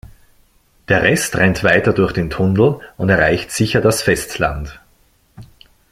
[0.87, 4.81] Der Rest rennt weiter durch den Tunnel und erreicht sicher das Festland.